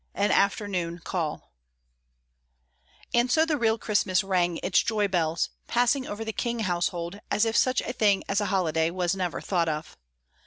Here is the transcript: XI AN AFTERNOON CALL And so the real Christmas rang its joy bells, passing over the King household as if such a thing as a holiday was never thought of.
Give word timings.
XI 0.15 0.23
AN 0.23 0.31
AFTERNOON 0.31 0.99
CALL 1.03 1.51
And 3.13 3.29
so 3.29 3.45
the 3.45 3.55
real 3.55 3.77
Christmas 3.77 4.23
rang 4.23 4.57
its 4.63 4.81
joy 4.81 5.07
bells, 5.07 5.51
passing 5.67 6.07
over 6.07 6.25
the 6.25 6.33
King 6.33 6.61
household 6.61 7.19
as 7.29 7.45
if 7.45 7.55
such 7.55 7.81
a 7.81 7.93
thing 7.93 8.23
as 8.27 8.41
a 8.41 8.45
holiday 8.47 8.89
was 8.89 9.15
never 9.15 9.39
thought 9.41 9.69
of. 9.69 9.95